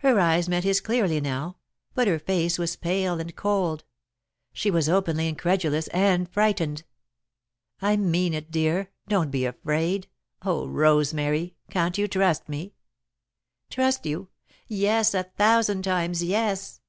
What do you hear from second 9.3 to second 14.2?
be afraid. Oh, Rosemary, can't you trust me?" "Trust